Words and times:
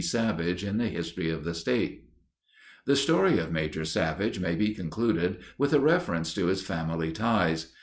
Savage 0.03 0.63
in 0.63 0.79
the 0.79 0.87
history 0.87 1.29
of 1.29 1.43
the 1.43 1.53
state. 1.53 2.05
The 2.87 2.95
story 2.95 3.37
of 3.37 3.51
Major 3.51 3.85
Savage 3.85 4.39
may 4.39 4.55
be 4.55 4.73
concluded 4.73 5.37
with 5.59 5.73
a 5.75 5.79
reference 5.79 6.33
to 6.33 6.47
his 6.47 6.63
family 6.63 7.11
ties. 7.11 7.71